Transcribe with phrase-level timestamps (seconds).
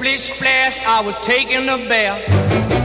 [0.00, 2.24] Splish splash, I was taking a bath.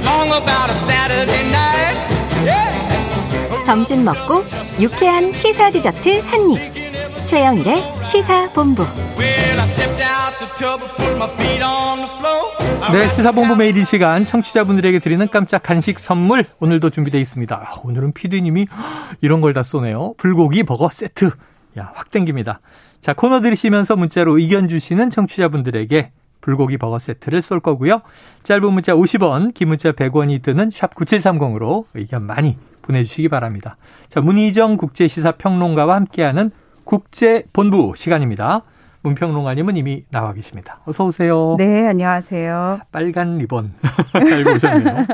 [0.04, 1.96] Long about a Saturday night.
[2.44, 3.66] Yeah.
[3.66, 4.44] 점심 먹고
[4.82, 7.26] 유쾌한 시사 디저트 한 입.
[7.26, 8.84] 최영일의 시사 본부.
[9.18, 12.84] Well, I stepped out the tub and put my feet on the floor.
[12.84, 17.56] I 네, 시사본부 매일 이 시간 청취자분들에게 드리는 깜짝 간식 선물 오늘도 준비되어 있습니다.
[17.56, 18.68] 아, 오늘은 피디님이
[19.22, 20.16] 이런 걸 다 쏘네요.
[20.18, 21.32] 불고기 버거 세트.
[21.80, 22.60] 야, 확 땡깁니다.
[23.00, 26.12] 자, 코너 들으시면서 문자로 의견 주시는 청취자분들에게
[26.46, 28.02] 불고기 버거 세트를 쏠 거고요.
[28.44, 33.78] 짧은 문자 50원, 긴 문자 100원이 드는 샵 9730으로 의견 많이 보내주시기 바랍니다.
[34.10, 36.52] 자, 문희정 국제시사평론가와 함께하는
[36.84, 38.62] 국제본부 시간입니다.
[39.02, 40.82] 문평론가님은 이미 나와 계십니다.
[40.86, 41.56] 어서 오세요.
[41.58, 42.82] 네, 안녕하세요.
[42.92, 43.74] 빨간 리본
[44.14, 45.08] 달고 오셨네요.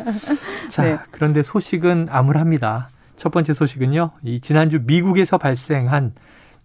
[0.67, 0.99] 자, 네.
[1.11, 2.89] 그런데 소식은 암울합니다.
[3.15, 4.11] 첫 번째 소식은요.
[4.23, 6.13] 이 지난주 미국에서 발생한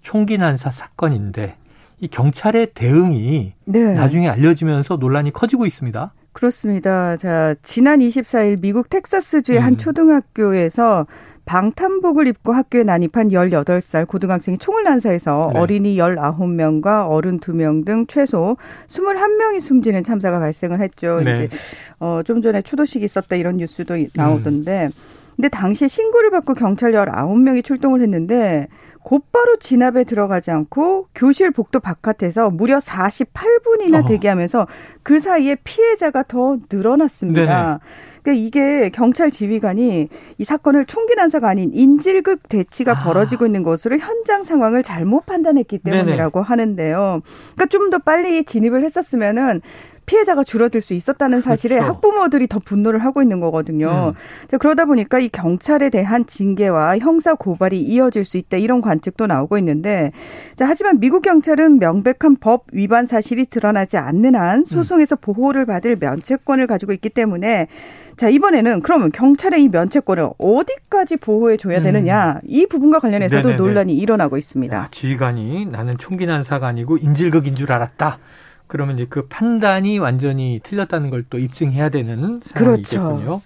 [0.02, 1.56] 총기 난사 사건인데
[2.00, 3.94] 이 경찰의 대응이 네.
[3.94, 6.12] 나중에 알려지면서 논란이 커지고 있습니다.
[6.32, 7.16] 그렇습니다.
[7.16, 9.64] 자, 지난 24일 미국 텍사스주의 음.
[9.64, 11.06] 한 초등학교에서
[11.46, 15.58] 방탄복을 입고 학교에 난입한 18살 고등학생이 총을 난사해서 네.
[15.58, 18.56] 어린이 19명과 어른 2명 등 최소
[18.88, 21.20] 21명이 숨지는 참사가 발생을 했죠.
[21.24, 21.44] 네.
[21.44, 21.56] 이제
[22.00, 24.08] 어, 좀 전에 추도식이 있었다 이런 뉴스도 음.
[24.14, 24.90] 나오던데
[25.36, 28.68] 근데 당시에 신고를 받고 경찰 19명이 출동을 했는데
[29.02, 34.08] 곧바로 진압에 들어가지 않고 교실 복도 바깥에서 무려 48분이나 어허.
[34.08, 34.66] 대기하면서
[35.04, 37.78] 그 사이에 피해자가 더 늘어났습니다.
[38.22, 43.04] 그러니까 이게 경찰 지휘관이 이 사건을 총기 난사가 아닌 인질극 대치가 아.
[43.04, 45.98] 벌어지고 있는 것으로 현장 상황을 잘못 판단했기 네네.
[45.98, 47.20] 때문이라고 하는데요.
[47.54, 49.60] 그러니까 좀 더 빨리 진입을 했었으면은
[50.06, 51.92] 피해자가 줄어들 수 있었다는 사실에 그렇죠.
[51.92, 54.14] 학부모들이 더 분노를 하고 있는 거거든요.
[54.16, 54.48] 음.
[54.48, 59.58] 자, 그러다 보니까 이 경찰에 대한 징계와 형사 고발이 이어질 수 있다 이런 관측도 나오고
[59.58, 60.12] 있는데
[60.56, 66.66] 자, 하지만 미국 경찰은 명백한 법 위반 사실이 드러나지 않는 한 소송에서 보호를 받을 면책권을
[66.66, 67.68] 가지고 있기 때문에
[68.16, 71.82] 자, 이번에는 그러면 경찰의 이 면책권을 어디까지 보호해 줘야 음.
[71.82, 73.56] 되느냐 이 부분과 관련해서도 네네네.
[73.56, 74.76] 논란이 일어나고 있습니다.
[74.76, 78.18] 야, 지휘관이 나는 총기 난사가 아니고 인질극인 줄 알았다.
[78.66, 82.84] 그러면 이제 그 판단이 완전히 틀렸다는 걸 또 입증해야 되는 그렇죠.
[82.84, 83.40] 상황이겠군요.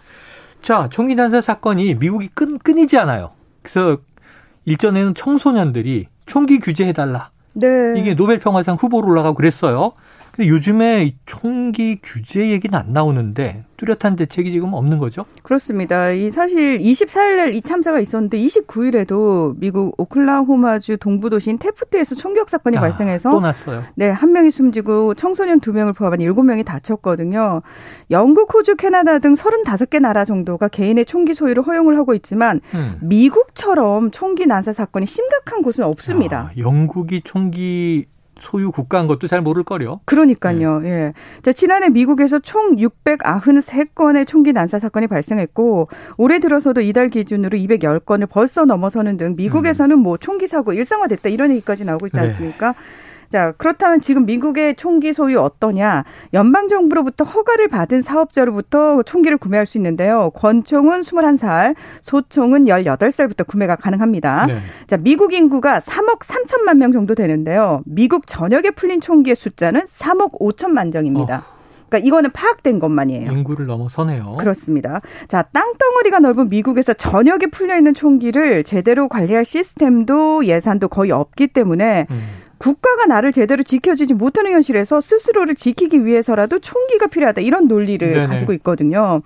[0.62, 3.30] 자, 총기 난사 사건이 미국이 끈, 끊이지 않아요.
[3.62, 3.98] 그래서
[4.66, 7.30] 일전에는 청소년들이 총기 규제해달라.
[7.54, 7.66] 네.
[7.96, 9.92] 이게 노벨 평화상 후보로 올라가고 그랬어요.
[10.32, 15.24] 근데 요즘에 이 총기 규제 얘기는 안 나오는데 뚜렷한 대책이 지금 없는 거죠?
[15.42, 16.10] 그렇습니다.
[16.10, 22.76] 이 사실 24일 날 이 참사가 있었는데 29일에도 미국 오클라호마주 동부 도시인 테프트에서 총격 사건이
[22.76, 23.82] 아, 발생해서 또 났어요.
[23.96, 27.62] 네, 한 명이 숨지고 청소년 두 명을 포함한 일곱 명이 다쳤거든요.
[28.10, 32.98] 영국, 호주, 캐나다 등 35개 나라 정도가 개인의 총기 소유를 허용을 하고 있지만 음.
[33.02, 36.50] 미국처럼 총기 난사 사건이 심각한 곳은 없습니다.
[36.54, 38.06] 아, 영국이 총기
[38.40, 40.00] 소유 국가인 것도 잘 모를 거려.
[40.04, 40.80] 그러니까요.
[40.80, 40.90] 네.
[40.90, 41.12] 예.
[41.42, 48.64] 자, 지난해 미국에서 총 693건의 총기 난사 사건이 발생했고 올해 들어서도 이달 기준으로 210건을 벌써
[48.64, 52.28] 넘어서는 등 미국에서는 뭐 총기 사고 일상화됐다 이런 얘기까지 나오고 있지 네.
[52.28, 52.74] 않습니까?
[53.30, 56.04] 자, 그렇다면 지금 미국의 총기 소유 어떠냐?
[56.34, 60.30] 연방 정부로부터 허가를 받은 사업자로부터 총기를 구매할 수 있는데요.
[60.34, 64.46] 권총은 21살, 소총은 18살부터 구매가 가능합니다.
[64.46, 64.58] 네.
[64.88, 67.82] 자, 미국 인구가 3억 3천만 명 정도 되는데요.
[67.86, 71.44] 미국 전역에 풀린 총기의 숫자는 3억 5천만 정입니다.
[71.88, 73.32] 그러니까 이거는 파악된 것만이에요.
[73.32, 74.36] 인구를 넘어서네요.
[74.38, 75.00] 그렇습니다.
[75.28, 82.06] 자, 땅덩어리가 넓은 미국에서 전역에 풀려 있는 총기를 제대로 관리할 시스템도 예산도 거의 없기 때문에
[82.10, 82.22] 음.
[82.60, 88.26] 국가가 나를 제대로 지켜주지 못하는 현실에서 스스로를 지키기 위해서라도 총기가 필요하다 이런 논리를 네네.
[88.26, 89.22] 가지고 있거든요.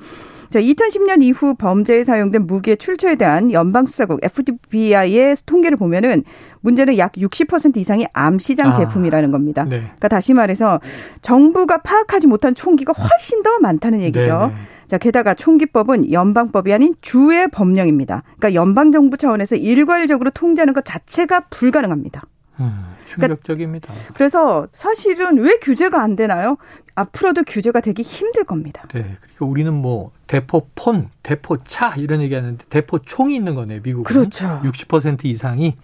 [0.50, 6.22] 자, 2010년 이후 범죄에 사용된 무기의 출처에 대한 연방수사국 FBI의 통계를 보면은
[6.60, 8.76] 문제는 약 60% 이상이 암시장 아.
[8.76, 9.64] 제품이라는 겁니다.
[9.64, 9.80] 네.
[9.80, 10.78] 그러니까 다시 말해서
[11.22, 14.52] 정부가 파악하지 못한 총기가 훨씬 더 많다는 얘기죠.
[14.52, 14.54] 네네.
[14.86, 18.22] 자, 게다가 총기법은 연방법이 아닌 주의 법령입니다.
[18.38, 22.22] 그러니까 연방 정부 차원에서 일괄적으로 통제하는 것 자체가 불가능합니다.
[22.60, 23.92] 음, 충격적입니다.
[24.14, 26.56] 그래서 사실은 왜 규제가 안 되나요?
[26.94, 28.84] 앞으로도 규제가 되기 힘들 겁니다.
[28.92, 29.16] 네.
[29.20, 34.04] 그리고 우리는 뭐 대포폰, 대포차 이런 얘기하는데 대포총이 있는 거네, 미국은.
[34.04, 34.60] 그렇죠.
[34.62, 35.76] 60% 이상이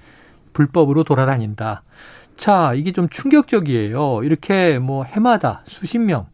[0.52, 1.82] 불법으로 돌아다닌다.
[2.37, 4.22] 자, 이게 좀 충격적이에요.
[4.22, 6.26] 이렇게 뭐 해마다 수십 명,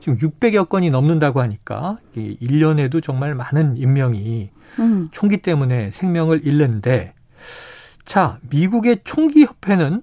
[0.00, 4.50] 지금 600여 건이 넘는다고 하니까 이 1년에도 정말 많은 인명이
[4.80, 5.08] 음.
[5.12, 7.13] 총기 때문에 생명을 잃는데
[8.04, 10.02] 자, 미국의 총기 협회는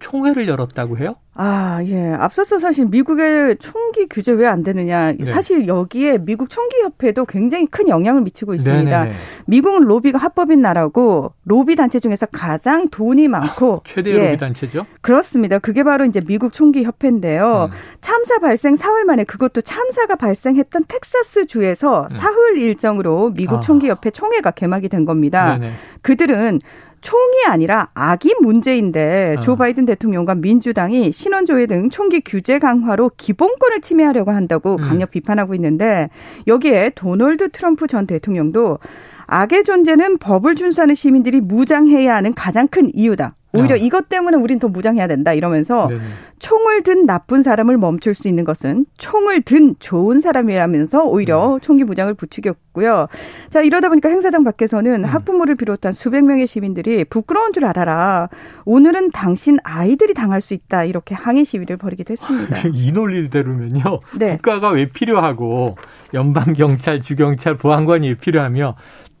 [0.00, 1.14] 총회를 열었다고 해요?
[1.36, 2.12] 아, 예.
[2.12, 5.12] 앞서서 사실 미국의 총기 규제 왜 안 되느냐.
[5.12, 5.24] 네.
[5.24, 8.84] 사실 여기에 미국 총기협회도 굉장히 큰 영향을 미치고 있습니다.
[8.98, 9.16] 네네네.
[9.46, 14.18] 미국은 로비가 합법인 나라고 로비 단체 중에서 가장 돈이 많고 최대 예.
[14.26, 14.84] 로비 단체죠?
[15.00, 15.58] 그렇습니다.
[15.58, 17.70] 그게 바로 이제 미국 총기협회인데요.
[17.72, 17.76] 음.
[18.02, 22.16] 참사 발생 사흘 만에 그것도 참사가 발생했던 텍사스 주에서 음.
[22.16, 23.60] 사흘 일정으로 미국 아.
[23.60, 25.56] 총기협회 총회가 개막이 된 겁니다.
[25.58, 25.72] 네네.
[26.02, 26.60] 그들은
[27.04, 29.40] 총이 아니라 악이 문제인데 어.
[29.40, 34.78] 조 바이든 대통령과 민주당이 신원조회 등 총기 규제 강화로 기본권을 침해하려고 한다고 음.
[34.78, 35.12] 강력 음.
[35.12, 36.08] 비판하고 있는데
[36.46, 38.78] 여기에 도널드 트럼프 전 대통령도
[39.26, 43.36] 악의 존재는 법을 준수하는 시민들이 무장해야 하는 가장 큰 이유다.
[43.54, 43.78] 오히려 어.
[43.78, 46.00] 이것 때문에 우린 더 무장해야 된다 이러면서 네네.
[46.40, 51.64] 총을 든 나쁜 사람을 멈출 수 있는 것은 총을 든 좋은 사람이라면서 오히려 네.
[51.64, 53.08] 총기 무장을 부추겼고요.
[53.50, 55.04] 자 이러다 보니까 행사장 밖에서는 음.
[55.04, 58.28] 학부모를 비롯한 수백 명의 시민들이 부끄러운 줄 알아라.
[58.64, 62.56] 오늘은 당신 아이들이 당할 수 있다 이렇게 항의 시위를 벌이기도 했습니다.
[62.74, 64.00] 이 논리대로면요.
[64.18, 64.26] 네.
[64.36, 65.76] 국가가 왜 필요하고
[66.12, 68.74] 연방 경찰, 주경찰, 보안관이 왜 필요하며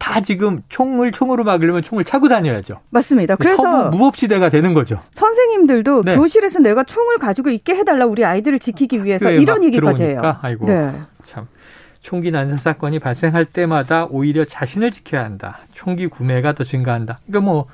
[0.04, 2.78] 다 지금 총을 총으로 막으려면 총을 차고 다녀야죠.
[2.90, 3.36] 맞습니다.
[3.36, 5.00] 그래서 무법시대가 되는 거죠.
[5.12, 6.16] 선생님들도 네.
[6.16, 10.20] 교실에서 내가 총을 가지고 있게 해달라 우리 아이들을 지키기 위해서 이런 얘기까지 해요.
[10.42, 10.92] 아이고 네.
[11.24, 11.46] 참
[12.02, 15.60] 총기 난사 사건이 발생할 때마다 오히려 자신을 지켜야 한다.
[15.72, 17.18] 총기 구매가 더 증가한다.
[17.26, 17.66] 그러니까 뭐.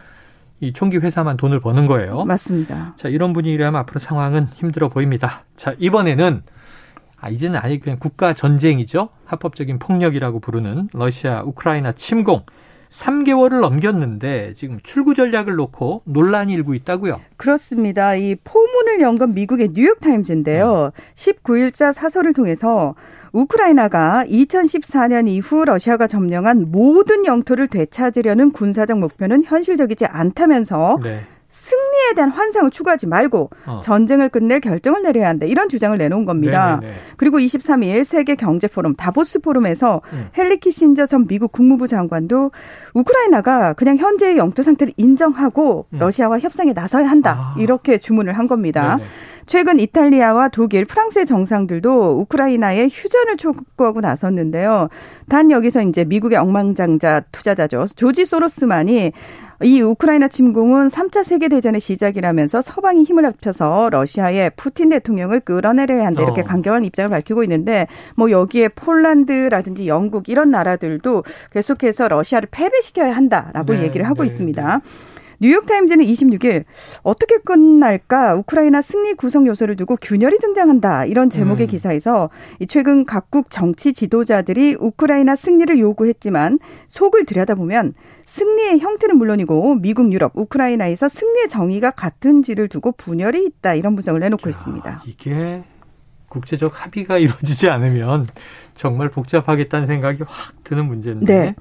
[0.62, 2.26] 이 총기 회사만 돈을 버는 거예요.
[2.26, 2.92] 맞습니다.
[2.98, 5.44] 자, 이런 분위기라면 앞으로 상황은 힘들어 보입니다.
[5.56, 6.42] 자, 이번에는
[7.20, 9.11] 아, 이제는 아예 그냥 국가 전쟁이죠.
[9.26, 12.43] 합법적인 폭력이라고 부르는 러시아 우크라이나 침공.
[12.88, 17.20] 3개월을 넘겼는데 지금 출구 전략을 놓고 논란이 일고 있다고요.
[17.37, 18.17] 그렇습니다.
[18.17, 20.90] 이 포문을 연 건 미국의 뉴욕 타임즈인데요.
[20.94, 21.00] 음.
[21.14, 22.94] 19일자 사설을 통해서
[23.32, 31.20] 우크라이나가 2014년 이후 러시아가 점령한 모든 영토를 되찾으려는 군사적 목표는 현실적이지 않다면서 네.
[31.50, 33.81] 승리에 대한 환상을 추구하지 말고 어.
[33.82, 35.47] 전쟁을 끝낼 결정을 내려야 한다.
[35.47, 36.79] 이런 주장을 내놓은 겁니다.
[36.81, 36.94] 네네네.
[37.17, 40.29] 그리고 23일 세계 경제 포럼 다보스 포럼에서 음.
[40.37, 42.52] 헨리 키신저 전 미국 국무부 장관도
[42.94, 45.99] 우크라이나가 그냥 현재의 영토 상태를 인정하고 음.
[45.99, 47.55] 러시아와 협상에 나서야 한다.
[47.55, 47.61] 아.
[47.61, 48.97] 이렇게 주문을 한 겁니다.
[48.97, 49.08] 네네.
[49.47, 54.88] 최근 이탈리아와 독일, 프랑스의 정상들도 우크라이나의 휴전을 촉구하고 나섰는데요.
[55.29, 57.87] 단 여기서 이제 미국의 엉망장자 투자자죠.
[57.97, 59.12] 조지 소로스만이
[59.62, 66.40] 이 우크라이나 침공은 3차 세계대전의 시작이라면서 서방이 힘을 합쳐서 러시아의 푸틴 대통령을 끌어내려야 한다 이렇게
[66.40, 66.44] 어.
[66.44, 67.86] 강경한 입장을 밝히고 있는데
[68.16, 74.76] 뭐 여기에 폴란드라든지 영국 이런 나라들도 계속해서 러시아를 패배시켜야 한다라고 네, 얘기를 하고 네, 있습니다.
[74.78, 75.19] 네.
[75.40, 76.64] 뉴욕타임즈는 26일
[77.02, 81.69] 어떻게 끝날까 우크라이나 승리 구성 요소를 두고 균열이 등장한다 이런 제목의 음.
[81.69, 82.28] 기사에서
[82.69, 86.58] 최근 각국 정치 지도자들이 우크라이나 승리를 요구했지만
[86.88, 87.94] 속을 들여다보면
[88.26, 94.20] 승리의 형태는 물론이고 미국, 유럽, 우크라이나에서 승리의 정의가 같은 지를 두고 분열이 있다 이런 분석을
[94.20, 95.02] 내놓고 야, 있습니다.
[95.06, 95.64] 이게
[96.28, 98.28] 국제적 합의가 이루어지지 않으면
[98.76, 101.26] 정말 복잡하겠다는 생각이 확 드는 문제인데.
[101.26, 101.54] 네.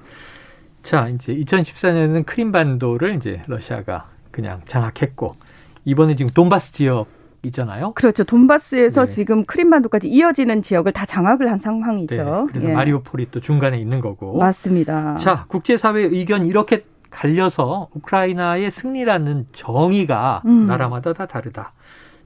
[0.82, 5.36] 자, 이제 2014년에는 크림반도를 이제 러시아가 그냥 장악했고
[5.84, 7.06] 이번에 지금 돈바스 지역
[7.42, 7.92] 있잖아요.
[7.92, 8.24] 그렇죠.
[8.24, 9.10] 돈바스에서 네.
[9.10, 12.16] 지금 크림반도까지 이어지는 지역을 다 장악을 한 상황이죠.
[12.16, 12.52] 네.
[12.52, 12.72] 그래서 예.
[12.72, 14.36] 마리오폴이 또 중간에 있는 거고.
[14.36, 15.16] 맞습니다.
[15.16, 20.66] 자, 국제사회 의견 이렇게 갈려서 우크라이나의 승리라는 정의가 음.
[20.66, 21.72] 나라마다 다 다르다.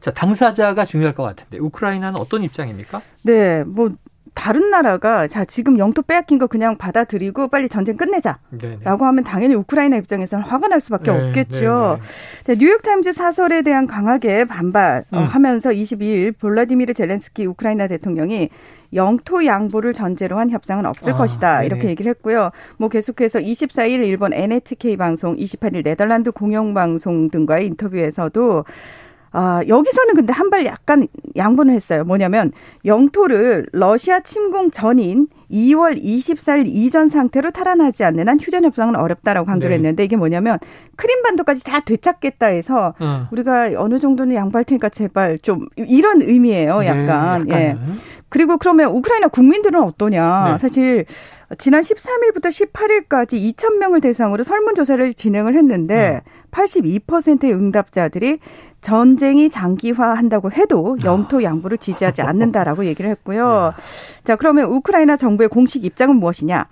[0.00, 3.00] 자, 당사자가 중요할 것 같은데 우크라이나는 어떤 입장입니까?
[3.22, 3.90] 네, 뭐
[4.34, 9.04] 다른 나라가 자 지금 영토 빼앗긴 거 그냥 받아들이고 빨리 전쟁 끝내자라고.
[9.04, 12.00] 하면 당연히 우크라이나 입장에서는 화가 날 수밖에 네, 없겠죠.
[12.44, 12.56] 네, 네.
[12.58, 15.74] 뉴욕타임즈 사설에 대한 강하게 반발하면서 음.
[15.74, 18.50] 22일 볼라디미르 젤렌스키 우크라이나 대통령이
[18.92, 21.54] 영토 양보를 전제로 한 협상은 없을 아, 것이다.
[21.56, 21.66] 네네.
[21.66, 22.50] 이렇게 얘기를 했고요.
[22.76, 28.64] 뭐 계속해서 24일 일본 NHK 방송, 28일 네덜란드 공영 방송 등과의 인터뷰에서도
[29.36, 32.04] 아, 여기서는 근데 한 발 약간 양보를 했어요.
[32.04, 32.52] 뭐냐면
[32.84, 39.70] 영토를 러시아 침공 전인 2월 24일 이전 상태로 탈환하지 않는 한 휴전 협상은 어렵다라고 강조를
[39.70, 39.76] 네.
[39.76, 40.58] 했는데 이게 뭐냐면
[40.96, 43.26] 크림반도까지 다 되찾겠다 해서 어.
[43.32, 46.80] 우리가 어느 정도는 양보할 테니까 제발 좀 이런 의미예요.
[46.80, 47.44] 네, 약간.
[47.46, 47.76] 네, 예.
[48.34, 50.48] 그리고 그러면 우크라이나 국민들은 어떠냐?
[50.48, 50.58] 네.
[50.58, 51.04] 사실
[51.56, 56.48] 지난 13일부터 18일까지 2천 명을 대상으로 설문조사를 진행을 했는데 음.
[56.50, 58.40] 82%의 응답자들이
[58.80, 61.04] 전쟁이 장기화한다고 해도 아.
[61.06, 63.72] 영토 양보를 지지하지 않는다라고 얘기를 했고요.
[64.24, 66.66] 자, 그러면 우크라이나 정부의 공식 입장은 무엇이냐?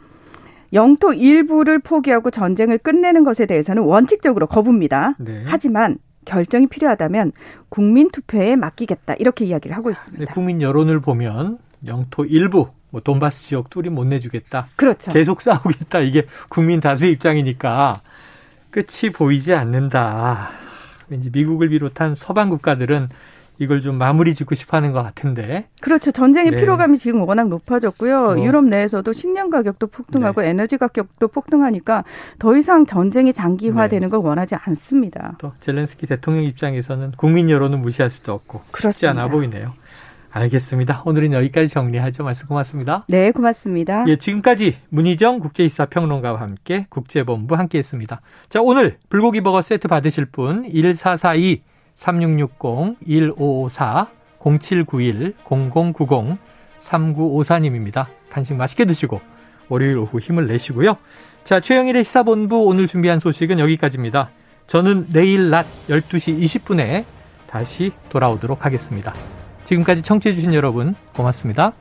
[0.73, 5.15] 영토 일부를 포기하고 전쟁을 끝내는 것에 대해서는 원칙적으로 거부입니다.
[5.21, 5.45] 네.
[5.47, 7.33] 하지만 결정이 필요하다면
[7.69, 10.33] 국민 투표에 맡기겠다 이렇게 이야기를 하고 있습니다.
[10.35, 14.69] 국민 여론을 보면 영토 일부 뭐 돈바스 지역도 우리 못 내주겠다.
[14.77, 15.13] 그렇죠.
[15.13, 16.01] 계속 싸우겠다.
[16.01, 18.01] 이게 국민 다수의 입장이니까
[18.71, 20.51] 끝이 보이지 않는다.
[21.09, 23.09] 왠지 미국을 비롯한 서방 국가들은
[23.63, 25.69] 이걸 좀 마무리 짓고 싶어 하는 것 같은데.
[25.81, 26.11] 그렇죠.
[26.11, 26.57] 전쟁의 네.
[26.59, 28.35] 피로감이 지금 워낙 높아졌고요.
[28.35, 28.45] 뭐.
[28.45, 30.49] 유럽 내에서도 식량 가격도 폭등하고 네.
[30.49, 32.03] 에너지 가격도 폭등하니까
[32.41, 35.37] 더 이상 전쟁이 장기화되는 걸 원하지 않습니다.
[35.39, 39.11] 또 젤렌스키 대통령 입장에서는 국민 여론은 무시할 수도 없고 그렇습니다.
[39.11, 39.75] 않아 보이네요.
[40.33, 41.03] 알겠습니다.
[41.05, 42.25] 오늘은 여기까지 정리하죠.
[42.25, 43.05] 말씀 고맙습니다.
[43.09, 44.05] 네, 고맙습니다.
[44.09, 48.21] 예, 지금까지 문희정 국제시사 평론가와 함께 국제본부 함께했습니다.
[48.49, 51.63] 자, 오늘 불고기 버거 세트 받으실 분 1442
[51.97, 54.07] 3660 1554
[54.41, 56.39] 0791 0090
[56.79, 58.07] 3954님입니다.
[58.31, 59.21] 간식 맛있게 드시고
[59.69, 60.97] 월요일 오후 힘을 내시고요.
[61.45, 64.31] 자, 최영일의 시사본부 오늘 준비한 소식은 여기까지입니다.
[64.67, 67.05] 저는 내일 낮 12시 20분에
[67.47, 69.13] 다시 돌아오도록 하겠습니다.
[69.65, 71.73] 지금까지 청취해주신 여러분 고맙습니다.